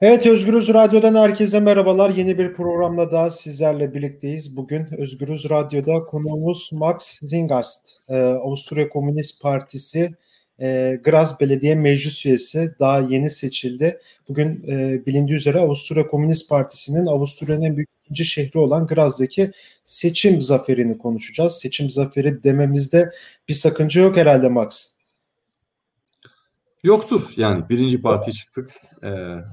[0.00, 2.10] Evet Özgürüz Radyo'dan herkese merhabalar.
[2.10, 4.56] Yeni bir programla daha sizlerle birlikteyiz.
[4.56, 10.10] Bugün Özgürüz Radyo'da konuğumuz Max Zingast, ee, Avusturya Komünist Partisi
[10.60, 14.00] e, Graz Belediye Meclis Üyesi daha yeni seçildi.
[14.28, 19.52] Bugün e, bilindiği üzere Avusturya Komünist Partisi'nin Avusturya'nın en şehri olan Graz'daki
[19.84, 21.58] seçim zaferini konuşacağız.
[21.58, 23.10] Seçim zaferi dememizde
[23.48, 24.95] bir sakınca yok herhalde Max.
[26.86, 28.70] Yoktur yani birinci parti çıktık.
[29.02, 29.08] Ee,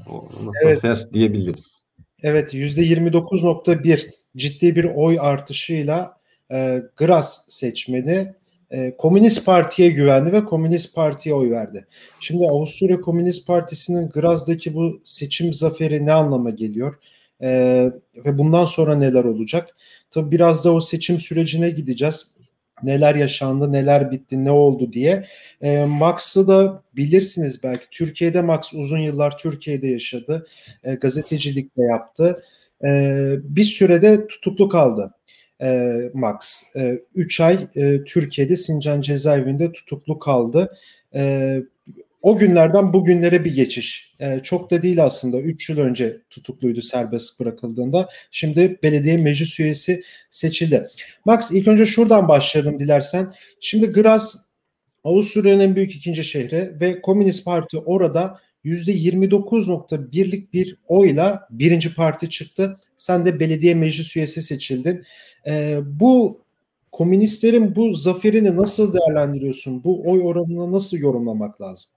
[0.09, 0.29] o
[0.63, 0.81] evet.
[0.81, 1.85] zafer diyebiliriz.
[2.23, 6.17] Evet %29.1 ciddi bir oy artışıyla
[6.51, 8.33] e, Graz seçmeni
[8.71, 11.87] e, Komünist Parti'ye güvendi ve Komünist Parti'ye oy verdi.
[12.19, 16.95] Şimdi Avusturya Komünist Partisi'nin Graz'daki bu seçim zaferi ne anlama geliyor?
[17.41, 17.49] E,
[18.25, 19.75] ve bundan sonra neler olacak?
[20.11, 22.33] Tabii biraz da o seçim sürecine gideceğiz.
[22.83, 25.25] Neler yaşandı, neler bitti, ne oldu diye.
[25.61, 27.85] E, Max'ı da bilirsiniz belki.
[27.91, 30.47] Türkiye'de Max uzun yıllar Türkiye'de yaşadı.
[30.83, 32.43] E, gazetecilik de yaptı.
[32.83, 32.89] E,
[33.43, 35.13] bir sürede tutuklu kaldı
[35.63, 36.63] e, Max.
[37.15, 40.77] 3 e, ay e, Türkiye'de Sincan cezaevinde tutuklu kaldı.
[41.15, 41.61] E,
[42.23, 44.15] o günlerden bugünlere bir geçiş.
[44.19, 45.39] E, çok da değil aslında.
[45.39, 48.09] 3 yıl önce tutukluydu serbest bırakıldığında.
[48.31, 50.87] Şimdi belediye meclis üyesi seçildi.
[51.25, 53.33] Max ilk önce şuradan başlayalım dilersen.
[53.59, 54.45] Şimdi Graz
[55.03, 62.77] Avusturya'nın en büyük ikinci şehri ve Komünist Parti orada %29.1'lik bir oyla birinci parti çıktı.
[62.97, 65.03] Sen de belediye meclis üyesi seçildin.
[65.47, 66.41] E, bu
[66.91, 69.83] komünistlerin bu zaferini nasıl değerlendiriyorsun?
[69.83, 71.91] Bu oy oranını nasıl yorumlamak lazım?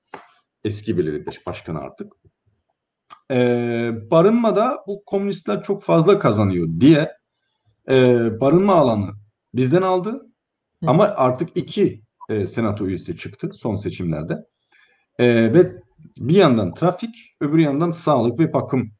[0.64, 2.14] eski belediye başkanı artık
[3.32, 7.12] e, barınmada bu komünistler çok fazla kazanıyor diye
[7.90, 9.10] e, barınma alanı
[9.54, 10.12] bizden aldı.
[10.12, 10.90] Hı.
[10.90, 14.46] Ama artık iki e, senato üyesi çıktı son seçimlerde.
[15.20, 15.85] E, ve
[16.18, 18.92] bir yandan trafik, öbür yandan sağlık ve bakım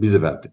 [0.00, 0.52] bize verdi.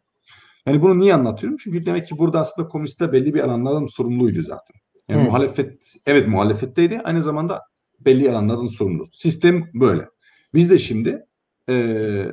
[0.66, 1.58] Yani bunu niye anlatıyorum?
[1.64, 4.76] Çünkü demek ki burada aslında komünistler belli bir alanlardan sorumluydu zaten.
[5.08, 5.26] Yani Hı.
[5.26, 7.02] muhalefet, evet muhalefetteydi.
[7.04, 7.62] Aynı zamanda
[8.00, 9.08] belli alanlardan sorumlu.
[9.14, 10.06] Sistem böyle.
[10.54, 11.26] Biz de şimdi
[11.70, 12.26] e,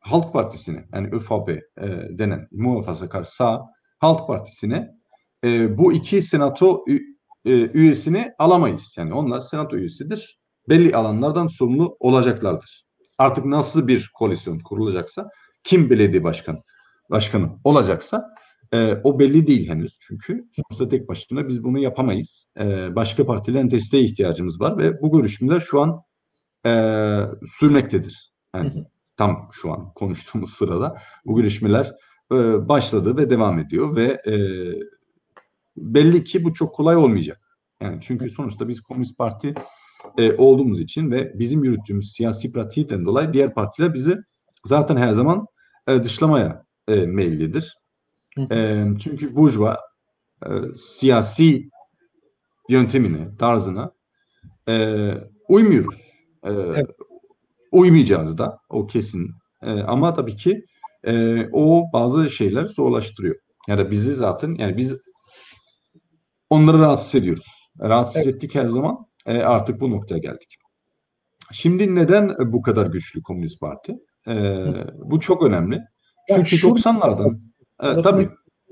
[0.00, 1.58] Halk Partisi'ne yani ÖVP e,
[2.18, 3.66] denen muhafazakar sağ
[3.98, 4.90] Halk Partisi'ne
[5.44, 6.84] e, bu iki senato
[7.44, 8.94] e, üyesini alamayız.
[8.98, 10.40] Yani onlar senato üyesidir.
[10.68, 12.89] Belli alanlardan sorumlu olacaklardır.
[13.20, 15.28] Artık nasıl bir koalisyon kurulacaksa,
[15.64, 16.62] kim belediye başkan
[17.10, 18.34] başkanı olacaksa
[18.72, 19.98] e, o belli değil henüz.
[20.00, 22.48] Çünkü sonuçta tek başına biz bunu yapamayız.
[22.58, 26.02] E, başka partilerin desteğe ihtiyacımız var ve bu görüşmeler şu an
[26.66, 26.72] e,
[27.58, 28.32] sürmektedir.
[28.56, 28.72] Yani
[29.16, 30.96] tam şu an konuştuğumuz sırada
[31.26, 31.92] bu görüşmeler
[32.32, 34.34] e, başladı ve devam ediyor ve e,
[35.76, 37.58] belli ki bu çok kolay olmayacak.
[37.82, 39.54] Yani çünkü sonuçta biz Komünist Parti
[40.18, 44.18] e, olduğumuz için ve bizim yürüttüğümüz siyasi pratikten dolayı diğer partiler bizi
[44.64, 45.46] zaten her zaman
[45.88, 47.78] e, dışlamaya e, meyillidir.
[48.50, 49.78] E, çünkü burjuva
[50.46, 51.70] e, siyasi
[52.68, 53.92] yöntemine, tarzına
[54.68, 55.14] e,
[55.48, 56.10] uymuyoruz.
[56.44, 56.86] E, evet
[57.72, 59.30] uymayacağız da o kesin.
[59.62, 60.64] E, ama tabii ki
[61.04, 63.36] e, o bazı şeyler zorlaştırıyor.
[63.68, 64.94] Ya da bizi zaten yani biz
[66.50, 67.46] onları rahatsız ediyoruz.
[67.80, 68.34] Rahatsız evet.
[68.34, 69.06] ettik her zaman.
[69.30, 70.56] E, artık bu noktaya geldik.
[71.52, 73.96] Şimdi neden bu kadar güçlü Komünist Parti?
[74.28, 74.34] E,
[74.96, 75.82] bu çok önemli.
[76.28, 77.38] Çünkü 90'lardan
[77.82, 78.28] e, tabii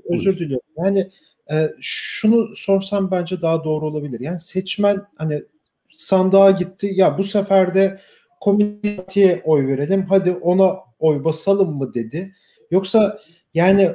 [0.09, 0.67] özür diliyorum.
[0.77, 1.09] Yani
[1.51, 4.19] e, şunu sorsam bence daha doğru olabilir.
[4.19, 5.43] Yani seçmen hani
[5.89, 6.91] sandığa gitti.
[6.93, 7.99] Ya bu sefer de
[8.39, 10.05] komüniteye oy verelim.
[10.09, 12.35] Hadi ona oy basalım mı dedi.
[12.71, 13.19] Yoksa
[13.53, 13.91] yani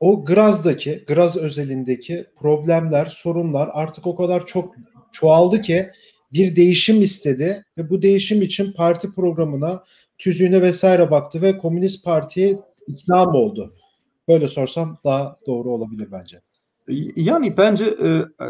[0.00, 4.74] o Graz'daki, Graz özelindeki problemler, sorunlar artık o kadar çok
[5.12, 5.90] çoğaldı ki
[6.32, 9.84] bir değişim istedi ve bu değişim için parti programına,
[10.18, 13.74] tüzüğüne vesaire baktı ve Komünist Parti'ye ikna mı oldu?
[14.28, 16.40] Böyle sorsam daha doğru olabilir bence.
[17.16, 18.46] Yani bence e, e,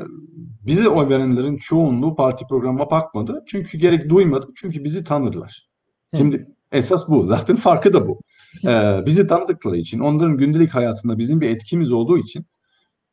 [0.67, 3.43] bize oy verenlerin çoğunluğu parti programına bakmadı.
[3.47, 4.47] Çünkü gerek duymadı.
[4.55, 5.69] Çünkü bizi tanırlar.
[6.11, 6.17] Hı.
[6.17, 7.25] Şimdi esas bu.
[7.25, 8.20] Zaten farkı da bu.
[8.64, 12.47] E, bizi tanıdıkları için, onların gündelik hayatında bizim bir etkimiz olduğu için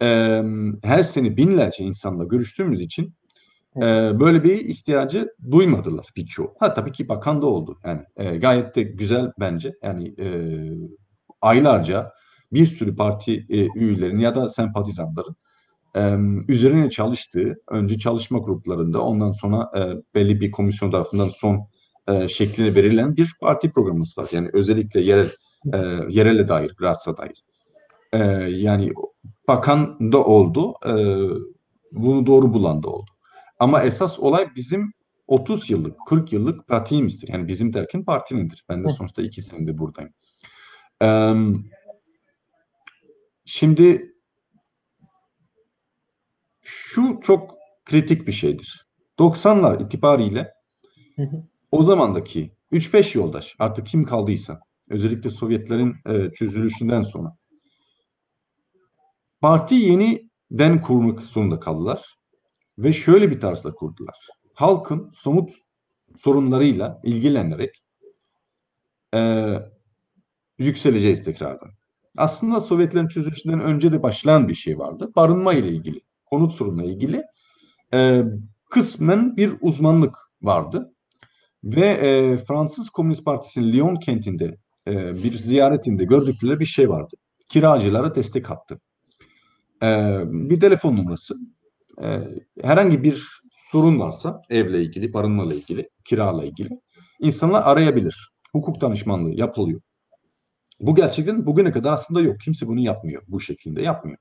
[0.02, 0.42] e,
[0.84, 3.14] her sene binlerce insanla görüştüğümüz için
[3.76, 3.82] e,
[4.20, 6.54] böyle bir ihtiyacı duymadılar birçoğu.
[6.60, 7.78] Ha tabii ki bakan da oldu.
[7.86, 9.74] Yani e, gayet de güzel bence.
[9.84, 10.28] Yani e,
[11.42, 12.12] aylarca
[12.54, 15.36] bir sürü parti e, üyelerinin ya da sempatizanların
[15.96, 16.16] e,
[16.48, 19.82] üzerine çalıştığı, önce çalışma gruplarında ondan sonra e,
[20.16, 21.68] belli bir komisyon tarafından son
[22.08, 24.28] e, şekline verilen bir parti programımız var.
[24.32, 25.30] Yani özellikle yerel
[25.74, 25.78] e,
[26.10, 27.44] yerele dair, Gras'a dair.
[28.14, 28.18] E,
[28.50, 28.92] yani
[29.48, 30.94] bakan da oldu, e,
[31.92, 33.12] bunu doğru bulan da oldu.
[33.60, 34.94] Ama esas olay bizim
[35.28, 37.28] 30 yıllık, 40 yıllık pratiğimizdir.
[37.28, 38.66] Yani bizim derken partinindir.
[38.70, 40.14] Ben de sonuçta iki senedir buradayım.
[41.02, 41.34] Ee,
[43.52, 44.16] Şimdi
[46.62, 48.88] şu çok kritik bir şeydir.
[49.20, 50.54] 90'lar itibariyle
[51.72, 54.60] o zamandaki 3-5 yoldaş artık kim kaldıysa
[54.90, 57.38] özellikle Sovyetlerin e, çözülüşünden sonra
[59.42, 62.19] parti yeniden kurmak zorunda kaldılar
[62.84, 64.28] ve şöyle bir tarzda kurdular.
[64.54, 65.52] Halkın somut
[66.18, 67.84] sorunlarıyla ilgilenerek
[69.14, 69.54] e,
[70.60, 71.70] yükseleceğiz tekrardan
[72.20, 75.12] aslında Sovyetlerin çözülüşünden önce de başlayan bir şey vardı.
[75.16, 77.24] Barınma ile ilgili, konut sorununa ilgili
[77.94, 78.24] e,
[78.70, 80.94] kısmen bir uzmanlık vardı.
[81.64, 87.16] Ve e, Fransız Komünist Partisi'nin Lyon kentinde e, bir ziyaretinde gördükleri bir şey vardı.
[87.50, 88.80] Kiracılara destek attı.
[89.84, 91.36] E, bir telefon numarası.
[92.04, 92.22] E,
[92.62, 96.70] herhangi bir sorun varsa evle ilgili, barınma ile ilgili, kirayla ilgili
[97.20, 98.32] insanlar arayabilir.
[98.52, 99.82] Hukuk danışmanlığı yapılıyor.
[100.80, 102.40] Bu gerçekten bugüne kadar aslında yok.
[102.40, 103.24] Kimse bunu yapmıyor.
[103.28, 104.18] Bu şekilde yapmıyor.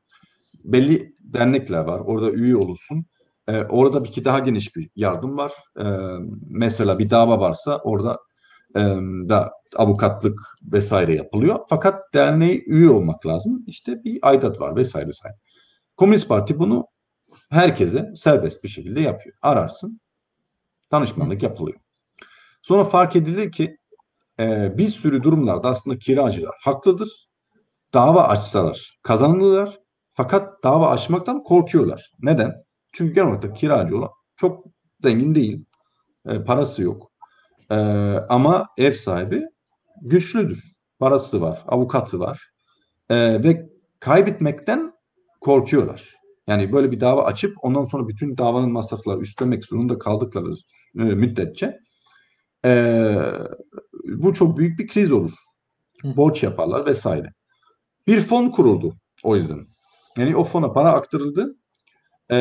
[0.64, 2.00] Belli dernekler var.
[2.00, 3.06] Orada üye olursun.
[3.48, 5.52] Ee, orada bir ki daha geniş bir yardım var.
[5.80, 5.84] Ee,
[6.50, 8.18] mesela bir dava varsa orada
[8.76, 8.80] e,
[9.28, 10.40] da avukatlık
[10.72, 11.58] vesaire yapılıyor.
[11.68, 13.64] Fakat derneğe üye olmak lazım.
[13.66, 15.36] İşte bir aidat var vesaire vesaire.
[15.96, 16.86] Komünist Parti bunu
[17.48, 19.36] herkese serbest bir şekilde yapıyor.
[19.42, 20.00] Ararsın.
[20.92, 21.80] Danışmanlık yapılıyor.
[22.62, 23.78] Sonra fark edilir ki
[24.40, 27.28] e, bir sürü durumlarda aslında kiracılar haklıdır.
[27.94, 29.78] Dava açsalar kazanırlar.
[30.14, 32.12] Fakat dava açmaktan korkuyorlar.
[32.20, 32.64] Neden?
[32.92, 34.64] Çünkü genel olarak kiracı olan çok
[35.02, 35.64] zengin değil.
[36.26, 37.12] E, parası yok.
[37.70, 37.76] E,
[38.28, 39.42] ama ev sahibi
[40.02, 40.62] güçlüdür.
[40.98, 42.50] Parası var, avukatı var.
[43.10, 43.68] E, ve
[44.00, 44.92] kaybetmekten
[45.40, 46.17] korkuyorlar.
[46.48, 50.54] Yani böyle bir dava açıp ondan sonra bütün davanın masrafları üstlenmek zorunda kaldıkları
[50.98, 51.78] e, müddetçe
[52.64, 53.14] e,
[54.04, 55.30] bu çok büyük bir kriz olur.
[56.04, 57.32] Borç yaparlar vesaire.
[58.06, 59.66] Bir fon kuruldu o yüzden.
[60.18, 61.56] Yani o fona para aktarıldı.
[62.30, 62.36] E,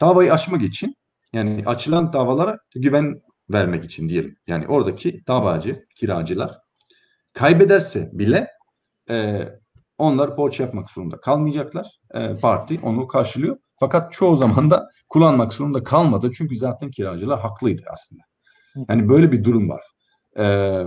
[0.00, 0.94] davayı aşmak için
[1.32, 4.36] yani açılan davalara güven vermek için diyelim.
[4.46, 6.58] Yani oradaki davacı, kiracılar
[7.32, 8.48] kaybederse bile
[9.10, 9.48] e,
[9.98, 12.00] onlar borç yapmak zorunda kalmayacaklar.
[12.14, 13.56] E, parti onu karşılıyor.
[13.80, 16.30] Fakat çoğu zaman da kullanmak zorunda kalmadı.
[16.34, 18.22] Çünkü zaten kiracılar haklıydı aslında.
[18.88, 19.84] Yani böyle bir durum var.
[20.38, 20.84] Ee,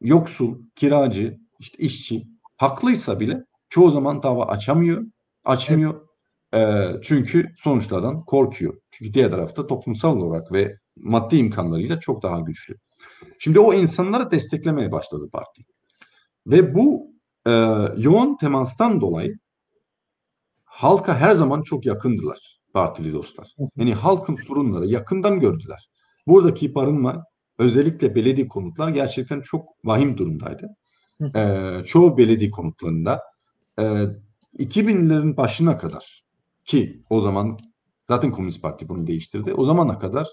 [0.00, 2.26] yoksul, kiracı, işte işçi
[2.56, 5.04] haklıysa bile çoğu zaman dava açamıyor,
[5.44, 6.08] açmıyor.
[6.54, 8.80] Ee, çünkü sonuçlardan korkuyor.
[8.90, 12.76] Çünkü diğer tarafta toplumsal olarak ve maddi imkanlarıyla çok daha güçlü.
[13.38, 15.62] Şimdi o insanları desteklemeye başladı parti.
[16.46, 17.13] Ve bu
[17.46, 17.50] e,
[17.96, 19.34] yoğun temastan dolayı
[20.64, 23.54] halka her zaman çok yakındılar partili dostlar.
[23.76, 25.88] Yani halkın sorunları yakından gördüler.
[26.26, 27.24] Buradaki barınma
[27.58, 30.68] özellikle belediye konutlar gerçekten çok vahim durumdaydı.
[31.34, 33.22] Ee, çoğu belediye konutlarında
[33.78, 33.82] e,
[34.58, 36.24] 2000'lerin başına kadar
[36.64, 37.58] ki o zaman
[38.08, 39.54] zaten Komünist Parti bunu değiştirdi.
[39.54, 40.28] O zamana kadar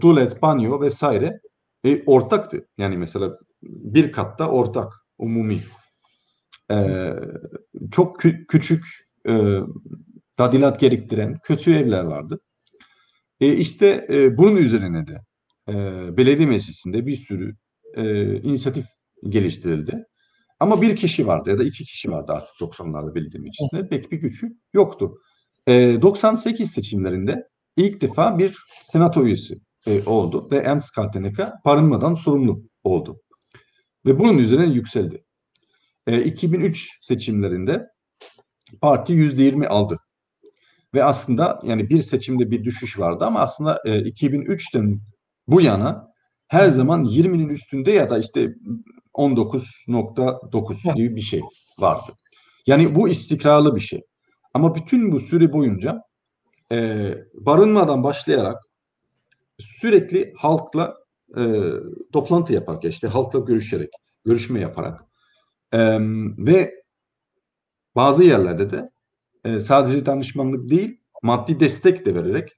[0.00, 1.40] tuvalet, banyo vesaire
[1.84, 2.68] e, ortaktı.
[2.78, 5.62] Yani mesela bir katta ortak umumi.
[6.70, 7.10] E,
[7.90, 8.84] çok kü- küçük
[9.28, 9.58] e,
[10.36, 12.40] tadilat gerektiren kötü evler vardı.
[13.40, 15.20] E, işte e, bunun üzerine de
[15.68, 15.72] e,
[16.16, 17.54] belediye meclisinde bir sürü
[17.94, 18.86] e, inisiyatif
[19.28, 20.04] geliştirildi.
[20.60, 23.88] Ama bir kişi vardı ya da iki kişi vardı artık 90'larda belediye meclisinde.
[23.88, 25.18] Pek bir gücü yoktu.
[25.66, 32.62] E, 98 seçimlerinde ilk defa bir senato üyesi e, oldu ve Ernst Kaltenegger barınmadan sorumlu
[32.84, 33.20] oldu.
[34.06, 35.25] Ve bunun üzerine yükseldi.
[36.06, 37.86] E, 2003 seçimlerinde
[38.80, 39.98] parti %20 aldı.
[40.94, 45.00] Ve aslında yani bir seçimde bir düşüş vardı ama aslında e, 2003'ten
[45.48, 46.08] bu yana
[46.48, 48.54] her zaman 20'nin üstünde ya da işte
[49.14, 51.40] 19.9 gibi bir şey
[51.78, 52.12] vardı.
[52.66, 54.02] Yani bu istikrarlı bir şey.
[54.54, 56.02] Ama bütün bu süre boyunca
[56.72, 58.62] e, barınmadan başlayarak
[59.58, 60.94] sürekli halkla
[61.36, 61.42] e,
[62.12, 63.90] toplantı yaparak işte halkla görüşerek,
[64.24, 65.00] görüşme yaparak
[65.72, 65.98] e,
[66.38, 66.74] ve
[67.96, 68.90] bazı yerlerde de
[69.44, 72.48] e, sadece danışmanlık değil maddi destek de vererek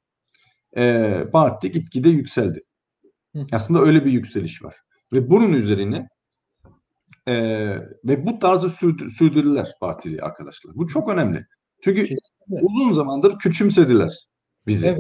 [0.77, 2.65] e, parti gitgide yükseldi.
[3.53, 4.77] Aslında öyle bir yükseliş var.
[5.13, 6.09] Ve bunun üzerine
[7.29, 7.35] e,
[8.05, 10.75] ve bu tarzı sürdür, sürdürürler partili arkadaşlar.
[10.75, 11.47] Bu çok önemli.
[11.85, 12.67] Çünkü Kesinlikle.
[12.67, 14.13] uzun zamandır küçümsediler
[14.67, 14.87] bizi.
[14.87, 14.99] Evet.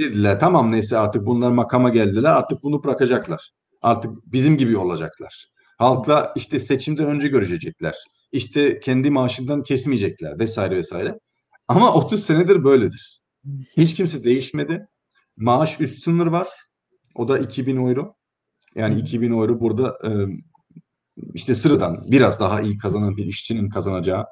[0.00, 3.50] Dediler tamam neyse artık bunlar makama geldiler artık bunu bırakacaklar.
[3.82, 5.46] Artık bizim gibi olacaklar.
[5.78, 7.94] Halkla işte seçimden önce görüşecekler.
[8.32, 11.18] İşte kendi maaşından kesmeyecekler vesaire vesaire.
[11.68, 13.20] Ama 30 senedir böyledir.
[13.76, 14.88] Hiç kimse değişmedi.
[15.36, 16.48] Maaş üst sınır var.
[17.14, 18.14] O da 2000 euro.
[18.74, 20.10] Yani 2000 euro burada e,
[21.34, 24.26] işte sıradan biraz daha iyi kazanan bir işçinin kazanacağı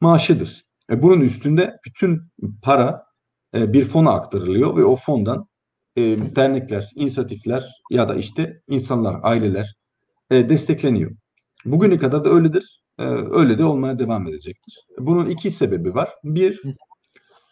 [0.00, 0.64] maaşıdır.
[0.90, 2.22] E, bunun üstünde bütün
[2.62, 3.04] para
[3.54, 5.48] e, bir fona aktarılıyor ve o fondan
[6.36, 9.74] dernekler, inisiyatifler ya da işte insanlar, aileler
[10.34, 11.10] e, destekleniyor.
[11.64, 12.82] Bugüne kadar da öyledir.
[12.98, 14.86] E, öyle de olmaya devam edecektir.
[14.98, 16.08] Bunun iki sebebi var.
[16.24, 16.62] Bir,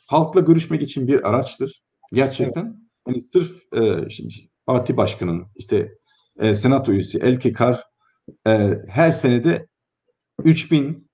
[0.07, 1.83] halkla görüşmek için bir araçtır.
[2.13, 2.83] Gerçekten.
[3.09, 4.35] Yani sırf e, şimdi
[4.67, 5.95] parti başkanının işte
[6.39, 7.83] e, senato üyesi Elke Kar
[8.47, 9.67] e, her senede
[10.45, 11.11] 3000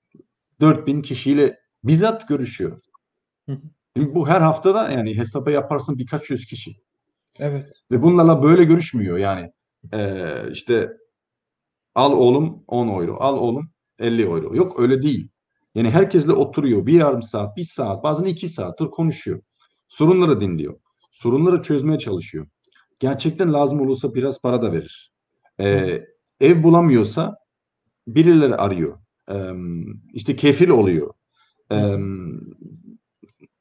[0.61, 2.81] 4000 kişiyle bizzat görüşüyor.
[3.49, 4.15] Hı hı.
[4.15, 6.71] Bu her haftada yani hesaba yaparsın birkaç yüz kişi.
[7.39, 7.65] Evet.
[7.91, 9.51] Ve bunlarla böyle görüşmüyor yani.
[9.93, 10.89] E, işte
[11.99, 14.55] al oğlum 10 euro, al oğlum 50 euro.
[14.55, 15.29] Yok öyle değil.
[15.75, 19.41] Yani herkesle oturuyor bir yarım saat, bir saat, bazen iki saattir konuşuyor.
[19.87, 20.79] Sorunları dinliyor.
[21.11, 22.47] Sorunları çözmeye çalışıyor.
[22.99, 25.11] Gerçekten lazım olursa biraz para da verir.
[25.59, 26.03] Ee,
[26.39, 27.35] ev bulamıyorsa
[28.07, 28.99] birileri arıyor.
[29.31, 29.53] Ee,
[30.13, 31.13] işte kefil oluyor.
[31.71, 31.95] Ee,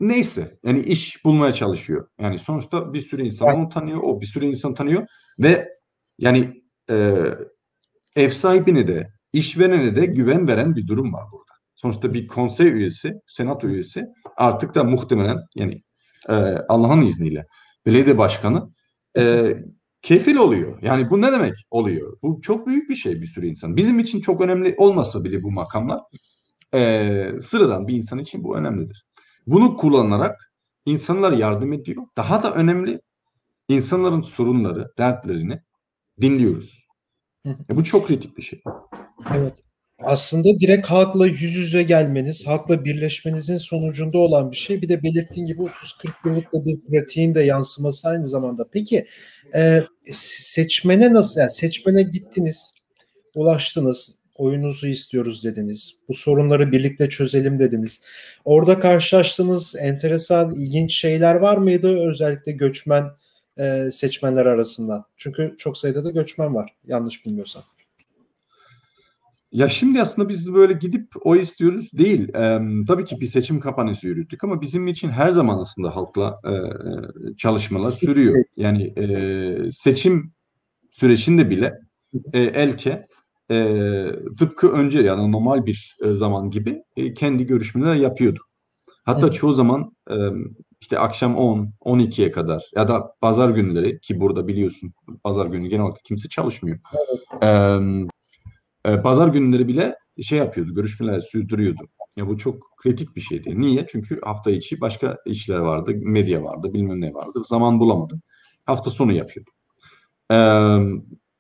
[0.01, 2.09] neyse yani iş bulmaya çalışıyor.
[2.21, 5.07] Yani sonuçta bir sürü insan onu tanıyor, o bir sürü insan tanıyor
[5.39, 5.69] ve
[6.19, 7.25] yani e,
[8.19, 11.53] ev sahibine de işverene de güven veren bir durum var burada.
[11.75, 14.05] Sonuçta bir konsey üyesi, senato üyesi
[14.37, 15.83] artık da muhtemelen yani
[16.29, 16.35] e,
[16.69, 17.47] Allah'ın izniyle
[17.87, 18.71] belediye başkanı
[19.19, 19.55] e,
[20.03, 20.83] kefil oluyor.
[20.83, 22.19] Yani bu ne demek oluyor?
[22.23, 23.77] Bu çok büyük bir şey bir sürü insan.
[23.77, 26.01] Bizim için çok önemli olmasa bile bu makamlar
[26.75, 29.07] e, sıradan bir insan için bu önemlidir.
[29.47, 30.53] Bunu kullanarak
[30.87, 32.03] insanlar yardım ediyor.
[32.17, 33.01] Daha da önemli
[33.69, 35.61] insanların sorunları, dertlerini
[36.21, 36.88] dinliyoruz.
[37.71, 38.63] E, bu çok kritik bir şey.
[39.37, 39.53] Evet.
[40.03, 44.83] Aslında direkt halkla yüz yüze gelmeniz, halkla birleşmenizin sonucunda olan bir şey.
[44.83, 45.69] Bir de belirttiğin gibi 30-40
[46.25, 48.65] yıllık bir pratiğin de yansıması aynı zamanda.
[48.73, 49.07] Peki
[49.55, 52.75] e, seçmene nasıl, yani seçmene gittiniz,
[53.35, 55.95] ulaştınız, oyunuzu istiyoruz dediniz.
[56.09, 58.03] Bu sorunları birlikte çözelim dediniz.
[58.45, 62.09] Orada karşılaştığınız enteresan, ilginç şeyler var mıydı?
[62.09, 63.05] Özellikle göçmen
[63.59, 65.05] e, seçmenler arasından.
[65.17, 67.63] Çünkü çok sayıda da göçmen var yanlış bilmiyorsam.
[69.53, 72.29] Ya şimdi aslında biz böyle gidip o istiyoruz değil.
[72.35, 76.53] Ee, tabii ki bir seçim kampanyası yürüttük ama bizim için her zaman aslında halkla e,
[77.37, 78.45] çalışmalar sürüyor.
[78.57, 80.33] Yani e, seçim
[80.91, 81.79] sürecinde bile
[82.33, 83.07] e, elke
[83.51, 84.07] e,
[84.39, 88.41] tıpkı önce yani normal bir e, zaman gibi e, kendi görüşmeler yapıyordu.
[89.09, 89.35] Hatta evet.
[89.35, 90.17] çoğu zaman e,
[90.81, 94.93] işte akşam 10, 12'ye kadar ya da pazar günleri ki burada biliyorsun
[95.25, 96.79] pazar günü genel olarak kimse çalışmıyor.
[96.93, 97.43] Evet.
[98.85, 101.89] E, e, pazar günleri bile şey yapıyordu, görüşmeler sürdürüyordu.
[102.17, 103.61] Ya bu çok kritik bir şeydi.
[103.61, 103.87] Niye?
[103.89, 107.43] Çünkü hafta içi başka işler vardı, medya vardı, bilmem ne vardı.
[107.45, 108.21] Zaman bulamadı.
[108.67, 109.51] Hafta sonu yapıyordu.
[110.33, 110.37] Ee,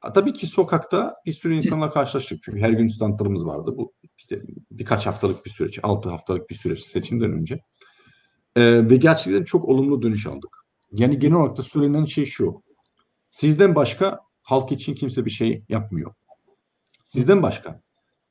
[0.01, 2.43] tabii ki sokakta bir sürü insanla karşılaştık.
[2.43, 3.75] Çünkü her gün standlarımız vardı.
[3.77, 7.61] Bu işte birkaç haftalık bir süreç, altı haftalık bir süreç seçimden önce.
[8.57, 10.57] Ee, ve gerçekten çok olumlu dönüş aldık.
[10.93, 12.63] Yani genel olarak da söylenen şey şu.
[13.31, 16.15] Sizden başka halk için kimse bir şey yapmıyor.
[17.05, 17.81] Sizden başka.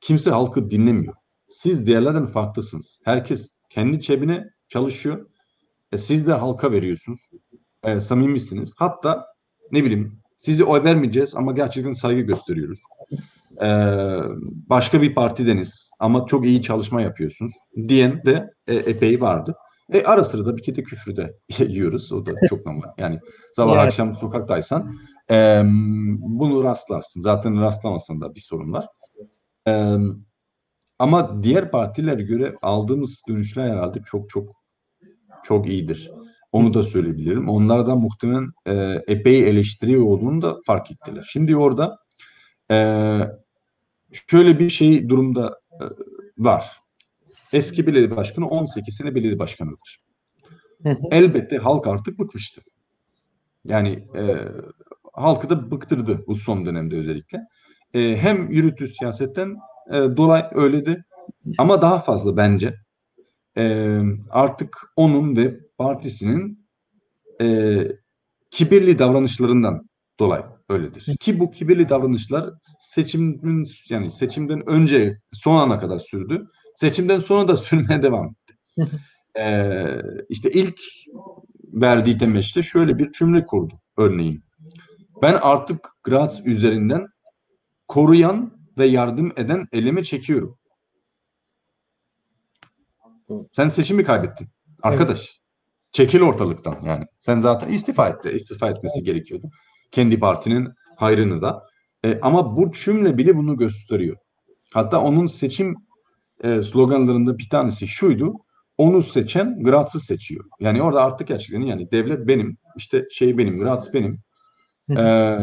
[0.00, 1.14] kimse halkı dinlemiyor.
[1.48, 3.00] Siz diğerlerden farklısınız.
[3.04, 5.30] Herkes kendi cebine çalışıyor.
[5.92, 7.30] E, siz de halka veriyorsunuz.
[7.82, 8.72] E, samimisiniz.
[8.76, 9.26] Hatta
[9.72, 12.80] ne bileyim sizi oy vermeyeceğiz ama gerçekten saygı gösteriyoruz.
[13.62, 13.68] E,
[14.68, 17.52] başka bir partideniz ama çok iyi çalışma yapıyorsunuz
[17.88, 19.54] diyen de e, epey vardı.
[19.92, 22.12] E ara sıra da bir kere küfrü de yiyoruz.
[22.12, 22.88] O da çok normal.
[22.98, 23.20] Yani
[23.52, 23.80] sabah Yani.
[23.80, 24.94] akşam sokaktaysan
[25.30, 25.62] e,
[26.18, 27.20] bunu rastlarsın.
[27.20, 28.86] Zaten rastlamasan da bir sorun var.
[29.68, 29.96] E,
[30.98, 34.58] ama diğer partilere göre aldığımız dönüşler herhalde çok çok
[35.42, 36.10] çok iyidir.
[36.52, 37.48] Onu da söyleyebilirim.
[37.48, 41.28] Onlardan muhtemelen e, epey eleştiri olduğunu da fark ettiler.
[41.32, 41.98] Şimdi orada
[42.70, 42.76] e,
[44.30, 45.84] şöyle bir şey durumda e,
[46.38, 46.80] var.
[47.52, 50.00] Eski belediye başkanı 18 sene belediye başkanıdır.
[51.10, 52.60] Elbette halk artık bıkmıştı.
[53.64, 54.22] Yani e,
[55.12, 57.38] halkı da bıktırdı bu son dönemde özellikle.
[57.94, 59.56] E, hem yürütü siyasetten
[59.90, 61.04] e, dolayı öyledi
[61.58, 62.74] ama daha fazla bence
[63.58, 63.98] e,
[64.30, 66.68] artık onun ve partisinin
[67.40, 67.78] e,
[68.50, 69.88] kibirli davranışlarından
[70.20, 71.16] dolayı öyledir.
[71.20, 72.50] Ki bu kibirli davranışlar
[72.80, 76.46] seçimin yani seçimden önce son ana kadar sürdü.
[76.74, 78.54] Seçimden sonra da sürmeye devam etti.
[79.38, 80.80] Ee, işte ilk
[81.64, 84.44] verdiği demeçte şöyle bir cümle kurdu örneğin.
[85.22, 87.06] Ben artık Graz üzerinden
[87.88, 90.57] koruyan ve yardım eden elime çekiyorum.
[93.52, 94.48] Sen seçimi kaybettin.
[94.82, 95.40] Arkadaş.
[95.92, 97.04] Çekil ortalıktan yani.
[97.18, 98.30] Sen zaten istifa etti.
[98.30, 99.50] İstifa etmesi gerekiyordu.
[99.90, 101.62] Kendi partinin hayrını da.
[102.04, 104.16] E, ama bu cümle bile bunu gösteriyor.
[104.72, 105.76] Hatta onun seçim
[106.44, 108.34] e, sloganlarında bir tanesi şuydu.
[108.78, 110.44] Onu seçen Graz'ı seçiyor.
[110.60, 114.20] Yani orada artık gerçekten yani devlet benim, işte şey benim, Graz benim
[114.98, 115.36] e,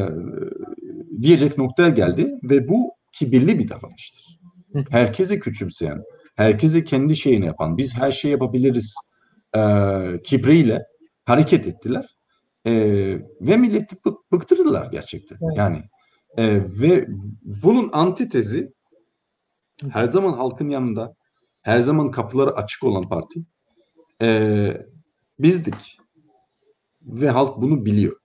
[1.22, 4.39] diyecek noktaya geldi ve bu kibirli bir davranıştır.
[4.89, 6.04] Herkesi küçümseyen,
[6.36, 8.95] herkesi kendi şeyini yapan, biz her şeyi yapabiliriz
[9.56, 9.62] e,
[10.24, 10.86] kibriyle
[11.26, 12.15] hareket ettiler.
[12.65, 12.74] E,
[13.41, 15.38] ve milleti bı- bıktırdılar gerçekten.
[15.41, 15.58] Evet.
[15.58, 15.84] Yani
[16.38, 17.08] e, ve
[17.43, 18.74] bunun antitezi
[19.89, 21.15] her zaman halkın yanında,
[21.62, 23.39] her zaman kapıları açık olan parti
[24.21, 24.69] e,
[25.39, 25.98] bizdik.
[27.02, 28.19] Ve halk bunu biliyor.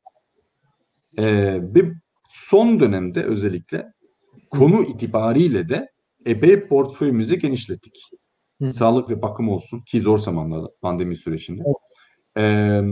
[1.18, 1.24] E,
[1.62, 1.92] ve
[2.28, 3.92] son dönemde özellikle
[4.50, 5.89] konu itibariyle de
[6.26, 8.10] epey portföyümüzü genişlettik.
[8.62, 8.70] Hı.
[8.70, 11.62] Sağlık ve bakım olsun ki zor zamanlarda pandemi sürecinde.
[11.66, 11.76] Evet.
[12.36, 12.82] Ee,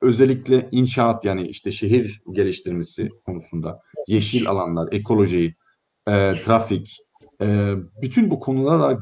[0.00, 5.54] özellikle inşaat yani işte şehir geliştirmesi konusunda yeşil alanlar, ekoloji,
[6.08, 6.98] e, trafik,
[7.42, 8.98] e, bütün bu konulara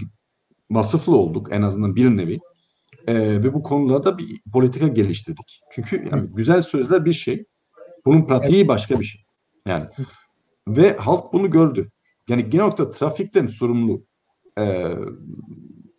[0.70, 2.38] vasıflı olduk en azından bir nevi.
[3.06, 5.60] E, ve bu konularda bir politika geliştirdik.
[5.72, 7.44] Çünkü yani güzel sözler bir şey,
[8.06, 9.22] bunun pratiği başka bir şey.
[9.66, 9.86] Yani
[10.68, 11.90] ve halk bunu gördü.
[12.28, 14.04] Yani genel olarak trafikten sorumlu
[14.58, 14.94] e,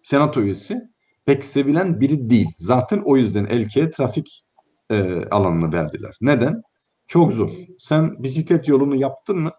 [0.04, 0.82] senato üyesi
[1.26, 2.50] pek sevilen biri değil.
[2.58, 4.44] Zaten o yüzden Elke'ye trafik
[4.90, 6.18] e, alanını verdiler.
[6.22, 6.62] Neden?
[7.08, 7.52] Çok zor.
[7.80, 9.52] Sen bisiklet yolunu yaptın mı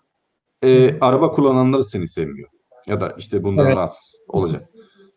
[0.65, 2.49] e, araba kullananları seni sevmiyor.
[2.87, 3.77] Ya da işte bundan Evet.
[3.77, 4.71] rahatsız olacak.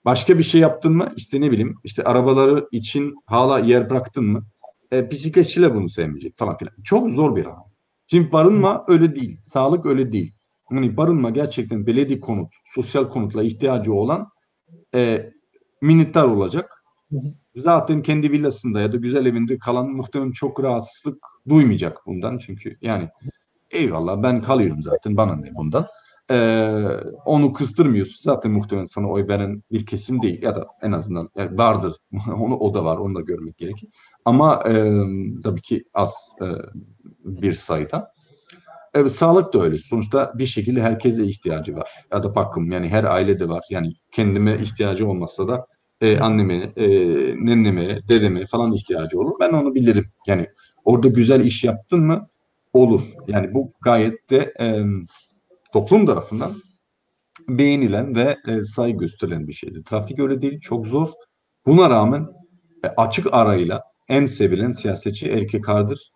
[0.06, 4.46] Başka bir şey yaptın mı işte ne bileyim işte arabaları için hala yer bıraktın mı
[4.94, 6.74] e, bisikletçiler bunu sevmeyecek falan filan.
[6.84, 7.64] Çok zor bir alan.
[8.08, 9.40] Şimdi barınma öyle değil.
[9.44, 10.34] Sağlık öyle değil.
[10.74, 14.30] Yani barınma gerçekten belediye konut, sosyal konutla ihtiyacı olan
[14.96, 15.32] e,
[15.82, 16.84] minnettar olacak.
[17.12, 17.34] Hı hı.
[17.56, 21.18] Zaten kendi villasında ya da güzel evinde kalan muhtemelen çok rahatsızlık
[21.50, 22.38] duymayacak bundan.
[22.38, 23.10] Çünkü yani
[23.72, 25.88] eyvallah ben kalıyorum zaten bana ne bundan.
[26.32, 26.80] Ee,
[27.26, 31.58] onu kıstırmıyorsun zaten muhtemelen sana oy veren bir kesim değil ya da en azından yani
[31.58, 31.94] vardır
[32.28, 33.90] onu o da var onu da görmek gerekir
[34.26, 34.92] ama e,
[35.44, 36.46] tabii ki az e,
[37.26, 38.14] bir sayıda.
[38.94, 39.76] Evet, sağlık da öyle.
[39.76, 41.90] Sonuçta bir şekilde herkese ihtiyacı var.
[42.12, 43.64] Ya da bakım yani her ailede var.
[43.70, 45.66] Yani kendime ihtiyacı olmazsa da
[46.02, 46.88] e, anneme, e,
[47.46, 49.32] nenneme, dedeme falan ihtiyacı olur.
[49.40, 50.06] Ben onu bilirim.
[50.28, 50.48] Yani
[50.86, 52.28] orada güzel iş yaptın mı
[52.74, 53.02] olur.
[53.28, 54.84] Yani bu gayet de e,
[55.74, 56.54] toplum tarafından
[57.50, 59.84] beğenilen ve e, saygı gösterilen bir şeydi.
[59.84, 60.60] Trafik öyle değil.
[60.60, 61.08] Çok zor.
[61.66, 62.28] Buna rağmen
[62.86, 66.12] e, açık arayla en sevilen siyasetçi erkek Kardır.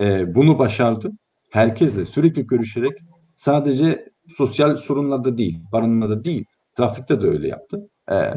[0.00, 1.12] E, bunu başardı
[1.50, 2.92] herkesle sürekli görüşerek
[3.36, 6.44] sadece sosyal sorunlarda değil, barınmada değil,
[6.76, 7.88] trafikte de öyle yaptı.
[8.10, 8.32] Ee,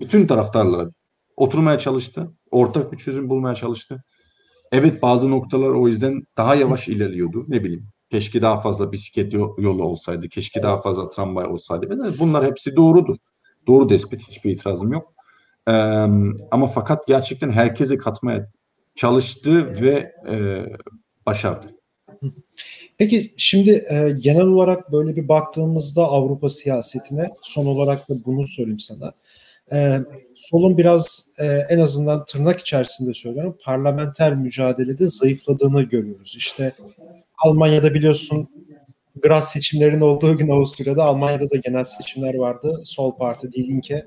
[0.00, 0.90] bütün taraftarlara
[1.36, 4.04] oturmaya çalıştı, ortak bir çözüm bulmaya çalıştı.
[4.72, 7.44] Evet bazı noktalar o yüzden daha yavaş ilerliyordu.
[7.48, 12.16] Ne bileyim, keşke daha fazla bisiklet yo- yolu olsaydı, keşke daha fazla tramvay olsaydı.
[12.18, 13.16] Bunlar hepsi doğrudur.
[13.66, 15.14] Doğru tespit, hiçbir itirazım yok.
[15.68, 15.72] Ee,
[16.50, 18.50] ama fakat gerçekten herkese katmaya
[18.94, 20.66] çalıştı ve e,
[21.26, 21.75] başardı.
[22.98, 28.80] Peki şimdi e, genel olarak böyle bir baktığımızda Avrupa siyasetine son olarak da bunu söyleyeyim
[28.80, 29.12] sana.
[29.72, 29.98] E,
[30.34, 36.34] solun biraz e, en azından tırnak içerisinde söylüyorum parlamenter mücadelede zayıfladığını görüyoruz.
[36.38, 36.72] İşte
[37.38, 38.48] Almanya'da biliyorsun
[39.22, 42.80] Graz seçimlerin olduğu gün Avusturya'da Almanya'da da genel seçimler vardı.
[42.84, 44.06] Sol Parti Die Linke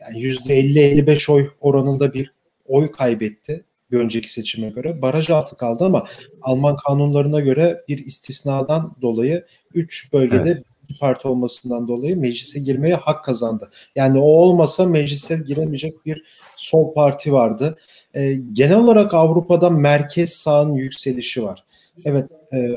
[0.00, 2.32] yani %50-55 oy oranında bir
[2.66, 5.02] oy kaybetti bir önceki seçime göre.
[5.02, 6.06] Baraj altı kaldı ama
[6.42, 10.66] Alman kanunlarına göre bir istisnadan dolayı 3 bölgede evet.
[10.88, 13.70] bir parti olmasından dolayı meclise girmeye hak kazandı.
[13.96, 16.22] Yani o olmasa meclise giremeyecek bir
[16.56, 17.78] sol parti vardı.
[18.14, 21.64] E, genel olarak Avrupa'da merkez sağın yükselişi var.
[22.04, 22.70] Evet e,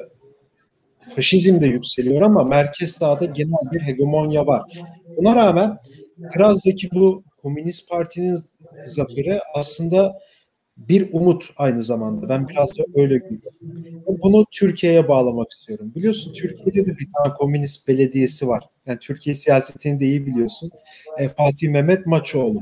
[1.16, 4.62] faşizm de yükseliyor ama merkez sağda genel bir hegemonya var.
[5.18, 5.78] Buna rağmen
[6.34, 8.40] Graz'daki bu Komünist Parti'nin
[8.86, 10.20] zaferi aslında
[10.78, 12.30] bir umut aynı zamanda.
[12.30, 14.04] Ben biraz da öyle görüyorum.
[14.24, 15.92] Bunu Türkiye'ye bağlamak istiyorum.
[15.96, 18.64] Biliyorsun Türkiye'de de bir tane komünist belediyesi var.
[18.86, 20.72] Yani Türkiye siyasetini de iyi biliyorsun.
[21.18, 22.60] E, Fatih Mehmet Maçoğlu.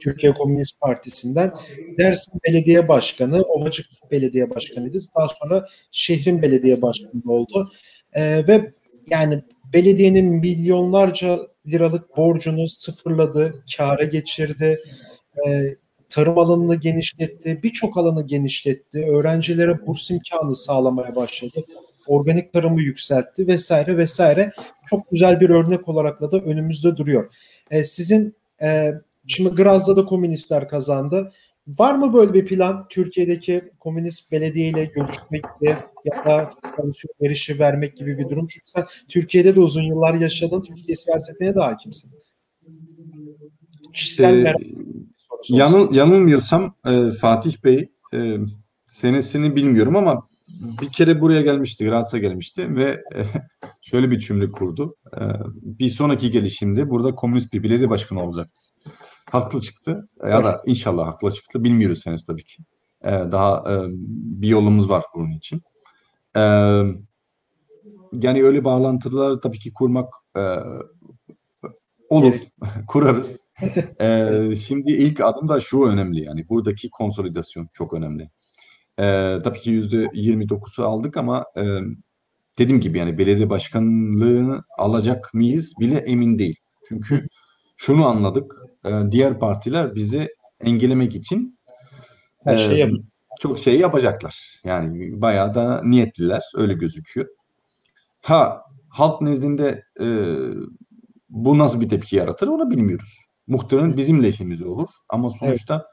[0.00, 1.52] Türkiye Komünist Partisi'nden
[1.98, 5.02] Dersim Belediye Başkanı, Ovacık Belediye Başkanı'ydı.
[5.16, 7.68] Daha sonra şehrin belediye başkanı oldu.
[8.12, 8.72] E, ve
[9.10, 14.80] yani belediyenin milyonlarca liralık borcunu sıfırladı, kâra geçirdi.
[15.46, 15.74] E,
[16.08, 21.64] tarım alanını genişletti, birçok alanı genişletti, öğrencilere burs imkanı sağlamaya başladı,
[22.06, 24.52] organik tarımı yükseltti vesaire vesaire.
[24.90, 27.34] Çok güzel bir örnek olarak da önümüzde duruyor.
[27.70, 28.92] E, sizin e,
[29.26, 31.32] şimdi Graz'da da komünistler kazandı.
[31.68, 35.84] Var mı böyle bir plan Türkiye'deki komünist belediyeyle görüşmek ya
[36.24, 36.50] da
[37.22, 38.46] erişi vermek gibi bir durum?
[38.46, 42.10] Çünkü sen Türkiye'de de uzun yıllar yaşadın, Türkiye siyasetine de hakimsin.
[43.92, 44.60] Kişisel ee, merak
[45.48, 48.38] Yanıl, yanılmıyorsam e, Fatih Bey e,
[48.86, 50.28] senesini bilmiyorum ama
[50.82, 53.24] bir kere buraya gelmişti, Graz'a gelmişti ve e,
[53.82, 54.96] şöyle bir cümle kurdu.
[55.16, 55.20] E,
[55.62, 58.60] bir sonraki gelişimde burada komünist bir belediye başkanı olacaktı.
[59.30, 61.64] Haklı çıktı ya da inşallah haklı çıktı.
[61.64, 62.62] Bilmiyoruz henüz tabii ki.
[63.04, 63.88] E, daha e,
[64.40, 65.62] bir yolumuz var bunun için.
[66.36, 66.40] E,
[68.12, 70.42] yani öyle bağlantılar tabii ki kurmak e,
[72.08, 72.34] olur,
[72.86, 73.40] kurarız
[74.00, 78.30] ee, şimdi ilk adım da şu önemli yani buradaki konsolidasyon çok önemli.
[78.98, 81.62] Ee, tabii ki yüzde 29'u aldık ama e,
[82.58, 86.56] dediğim gibi yani belediye başkanlığını alacak mıyız bile emin değil.
[86.88, 87.28] Çünkü
[87.76, 90.28] şunu anladık e, diğer partiler bizi
[90.60, 91.58] engellemek için
[92.44, 92.92] Her e, şey
[93.40, 94.60] çok şey yapacaklar.
[94.64, 97.26] Yani bayağı da niyetliler öyle gözüküyor.
[98.22, 100.06] Ha halk nezdinde e,
[101.28, 104.88] bu nasıl bir tepki yaratır onu bilmiyoruz muhtemelen bizim lehimize olur.
[105.08, 105.84] Ama sonuçta evet.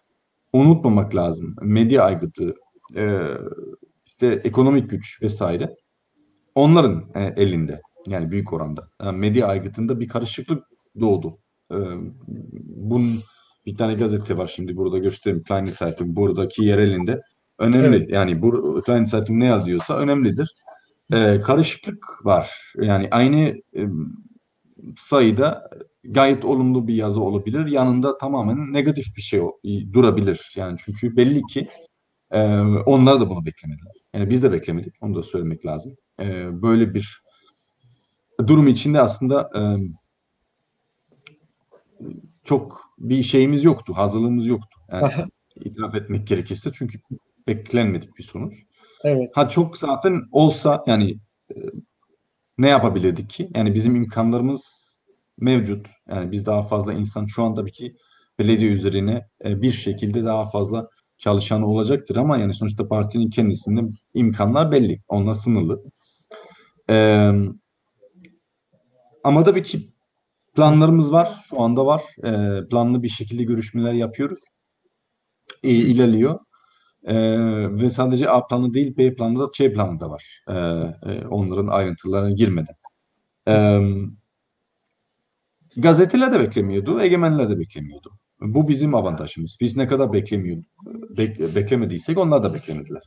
[0.53, 1.55] unutmamak lazım.
[1.61, 2.55] Medya aygıtı,
[2.95, 3.19] e,
[4.05, 5.75] işte ekonomik güç vesaire
[6.55, 7.81] onların e, elinde.
[8.07, 8.89] Yani büyük oranda.
[9.03, 10.63] Yani medya aygıtında bir karışıklık
[10.99, 11.37] doğdu.
[11.71, 11.77] E,
[12.67, 13.19] bunun
[13.65, 15.43] bir tane gazete var şimdi burada göstereyim.
[15.43, 17.21] Kleine Zeitung buradaki yer elinde.
[17.59, 17.97] Önemli.
[17.97, 18.09] Evet.
[18.09, 20.51] Yani bu Kleine Zeitung ne yazıyorsa önemlidir.
[21.13, 22.73] E, karışıklık var.
[22.81, 23.39] Yani aynı
[23.75, 23.81] e,
[24.97, 25.69] sayıda
[26.09, 27.65] gayet olumlu bir yazı olabilir.
[27.65, 29.41] Yanında tamamen negatif bir şey
[29.93, 30.53] durabilir.
[30.55, 31.67] Yani çünkü belli ki
[32.31, 33.93] e, onlar da bunu beklemediler.
[34.13, 34.95] Yani biz de beklemedik.
[35.01, 35.95] Onu da söylemek lazım.
[36.19, 37.21] E, böyle bir
[38.47, 39.61] durum içinde aslında e,
[42.43, 43.93] çok bir şeyimiz yoktu.
[43.95, 44.79] Hazırlığımız yoktu.
[44.91, 45.11] Yani
[45.55, 46.71] itiraf etmek gerekirse.
[46.73, 46.99] Çünkü
[47.47, 48.53] beklenmedik bir sonuç.
[49.03, 49.29] Evet.
[49.33, 51.11] Ha çok zaten olsa yani
[51.51, 51.55] e,
[52.57, 53.49] ne yapabilirdik ki?
[53.55, 54.84] Yani bizim imkanlarımız
[55.37, 55.85] mevcut.
[56.09, 57.95] Yani biz daha fazla insan şu anda tabii ki
[58.39, 63.81] belediye üzerine e, bir şekilde daha fazla çalışan olacaktır ama yani sonuçta partinin kendisinde
[64.13, 65.01] imkanlar belli.
[65.07, 65.83] Onunla sınırlı.
[66.89, 67.31] Ee,
[69.23, 69.91] ama tabii ki
[70.55, 71.45] planlarımız var.
[71.49, 72.03] Şu anda var.
[72.23, 74.39] Ee, planlı bir şekilde görüşmeler yapıyoruz.
[75.63, 76.39] Ee, ilerliyor.
[77.03, 77.15] Ee,
[77.81, 80.43] ve sadece A planı değil B planı da C planı da var.
[80.49, 80.53] E,
[81.27, 82.75] onların ayrıntılarına girmeden.
[83.47, 83.79] Ee,
[85.77, 88.11] Gazeteler de beklemiyordu, egemenler de beklemiyordu.
[88.41, 89.57] Bu bizim avantajımız.
[89.61, 90.65] Biz ne kadar beklemiyorduk,
[91.17, 93.03] bek, beklemediysek onlar da beklemediler.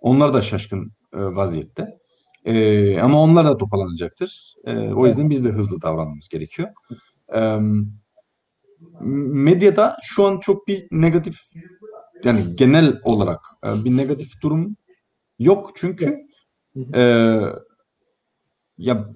[0.00, 1.86] Onlar da şaşkın e, vaziyette.
[2.44, 4.54] E, ama onlar da toparlanacaktır.
[4.64, 6.68] E, o yüzden biz de hızlı davranmamız gerekiyor.
[7.34, 7.58] E,
[9.00, 11.40] medyada şu an çok bir negatif
[12.24, 14.76] yani genel olarak e, bir negatif durum
[15.38, 16.18] yok çünkü
[16.94, 17.40] e,
[18.82, 19.08] ya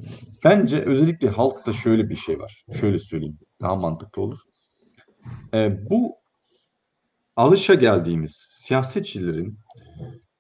[0.44, 2.64] bence özellikle halkta şöyle bir şey var.
[2.81, 3.38] Şöyle söyleyeyim.
[3.61, 4.38] Daha mantıklı olur.
[5.55, 6.14] Ee, bu
[7.37, 9.59] alışa geldiğimiz siyasetçilerin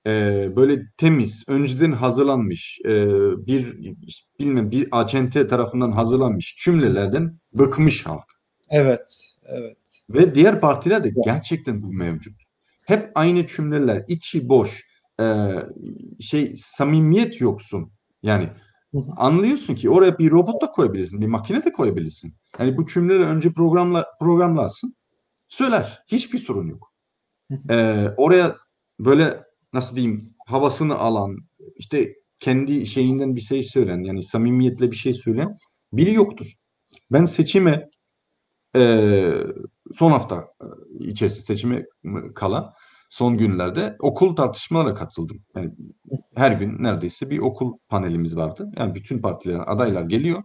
[0.06, 0.12] e,
[0.56, 2.90] böyle temiz, önceden hazırlanmış e,
[3.46, 3.94] bir
[4.40, 8.24] bilmem bir acente tarafından hazırlanmış cümlelerden bıkmış halk.
[8.70, 9.78] Evet, evet.
[10.10, 12.42] Ve diğer partiler de gerçekten bu mevcut.
[12.84, 14.84] Hep aynı cümleler, içi boş,
[15.20, 15.52] e,
[16.20, 17.92] şey samimiyet yoksun.
[18.22, 18.50] Yani
[19.16, 22.34] anlıyorsun ki oraya bir robot da koyabilirsin, bir makine de koyabilirsin.
[22.58, 24.96] Yani bu cümleleri önce programla programlarsın,
[25.48, 26.02] söyler.
[26.08, 26.92] Hiçbir sorun yok.
[27.70, 28.56] Ee, oraya
[29.00, 31.36] böyle nasıl diyeyim havasını alan,
[31.76, 35.56] işte kendi şeyinden bir şey söyleyen, yani samimiyetle bir şey söyleyen
[35.92, 36.52] biri yoktur.
[37.12, 37.90] Ben seçime
[38.76, 39.32] e,
[39.94, 40.48] son hafta
[40.98, 41.86] içerisinde seçime
[42.34, 42.74] kala
[43.10, 45.42] son günlerde okul tartışmalara katıldım.
[45.56, 45.72] Yani
[46.36, 48.70] her gün neredeyse bir okul panelimiz vardı.
[48.76, 50.42] Yani bütün partilerin adaylar geliyor.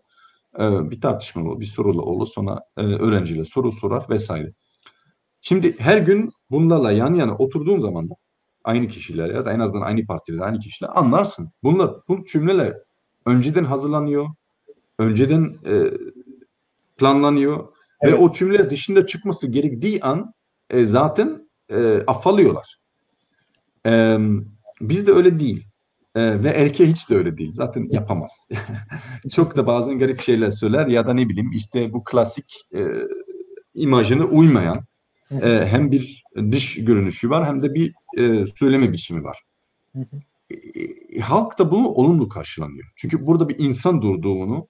[0.60, 2.28] E, bir tartışma olur, bir sorulu olur.
[2.28, 4.54] Sonra e, öğrenciler soru sorar vesaire.
[5.42, 8.14] Şimdi her gün bunlarla yan yana oturduğun zaman da
[8.64, 11.52] aynı kişiler ya da en azından aynı partiler, aynı kişiler anlarsın.
[11.64, 12.74] Bunlar, bu cümleler
[13.26, 14.28] önceden hazırlanıyor,
[15.00, 15.92] önceden e,
[16.98, 17.68] planlanıyor
[18.02, 18.14] evet.
[18.14, 20.34] ve o cümleler dışında çıkması gerektiği an
[20.70, 22.78] e, zaten e, afalıyorlar.
[23.86, 24.18] E,
[24.82, 25.71] bizde öyle değil.
[26.16, 27.52] E, ve erkeğe hiç de öyle değil.
[27.52, 28.48] Zaten yapamaz.
[29.36, 32.86] Çok da bazen garip şeyler söyler ya da ne bileyim işte bu klasik e,
[33.76, 34.84] imajına uymayan
[35.32, 39.44] e, hem bir dış görünüşü var hem de bir e, söyleme biçimi var.
[41.16, 42.92] E, halk da bunu olumlu karşılanıyor.
[42.96, 44.68] Çünkü burada bir insan durduğunu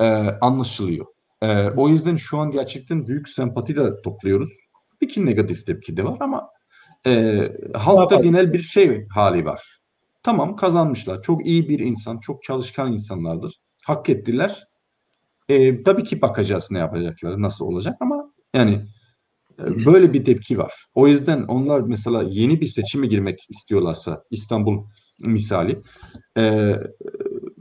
[0.00, 0.04] e,
[0.40, 1.06] anlaşılıyor.
[1.42, 4.52] E, o yüzden şu an gerçekten büyük sempati de topluyoruz.
[5.00, 6.50] Bir negatif tepki de var ama
[7.06, 7.40] e,
[7.74, 9.77] halkta genel bir şey hali var.
[10.28, 11.22] Tamam kazanmışlar.
[11.22, 13.60] Çok iyi bir insan, çok çalışkan insanlardır.
[13.84, 14.66] Hak ettiler.
[15.48, 18.80] E, tabii ki bakacağız ne yapacakları, nasıl olacak ama yani
[19.58, 20.72] e, böyle bir tepki var.
[20.94, 24.84] O yüzden onlar mesela yeni bir seçime girmek istiyorlarsa İstanbul
[25.20, 25.82] misali
[26.38, 26.74] e,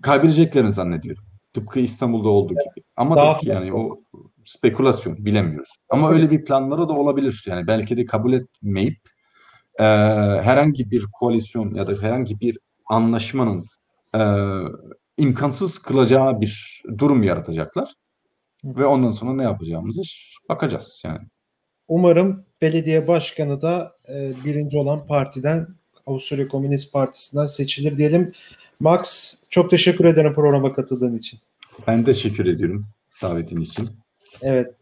[0.02, 1.24] kaybedeceklerini zannediyorum.
[1.54, 2.86] Tıpkı İstanbul'da olduğu gibi.
[2.96, 4.00] Ama Daha tabii ki yani o
[4.46, 5.70] spekülasyon bilemiyoruz.
[5.90, 7.44] Ama öyle bir planları da olabilir.
[7.48, 8.98] Yani belki de kabul etmeyip
[9.80, 9.84] e,
[10.42, 13.66] herhangi bir koalisyon ya da herhangi bir anlaşmanın
[14.16, 14.22] e,
[15.18, 17.94] imkansız kılacağı bir durum yaratacaklar.
[18.64, 20.02] Ve ondan sonra ne yapacağımızı
[20.50, 21.28] bakacağız yani.
[21.88, 25.68] Umarım belediye başkanı da e, birinci olan partiden
[26.06, 28.32] Avusturya Komünist Partisi'nden seçilir diyelim.
[28.80, 31.40] Max çok teşekkür ederim programa katıldığın için.
[31.88, 32.88] Ben teşekkür ediyorum
[33.22, 33.90] davetin için.
[34.42, 34.78] Evet.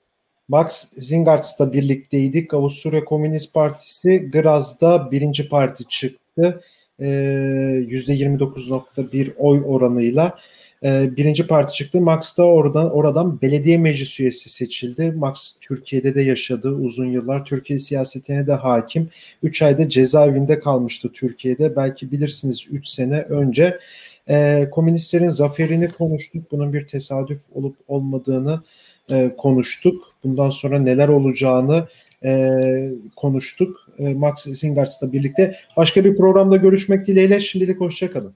[0.48, 2.54] Max Zingarts'la birlikteydik.
[2.54, 6.62] Avusturya Komünist Partisi Graz'da birinci parti çıktı.
[7.00, 10.40] E, %29.1 oy oranıyla
[10.84, 12.02] e, birinci parti çıktı.
[12.02, 15.14] Max da oradan oradan belediye meclis üyesi seçildi.
[15.16, 17.46] Max Türkiye'de de yaşadı uzun yıllar.
[17.46, 19.10] Türkiye siyasetine de hakim.
[19.44, 21.76] 3 ayda cezaevinde kalmıştı Türkiye'de.
[21.76, 23.80] Belki bilirsiniz 3 sene önce
[24.30, 26.52] e, komünistlerin zaferini konuştuk.
[26.52, 28.62] Bunun bir tesadüf olup olmadığını
[29.12, 30.04] e, konuştuk.
[30.24, 31.88] Bundan sonra neler olacağını
[32.26, 32.50] e,
[33.16, 33.90] konuştuk.
[34.00, 35.56] E, Max Zingarts'la birlikte.
[35.78, 37.40] Başka bir programda görüşmek dileğiyle.
[37.40, 38.36] Şimdilik hoşçakalın.